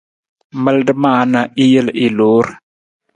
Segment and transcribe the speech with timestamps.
[0.63, 2.45] Malada maa na i jel i loor.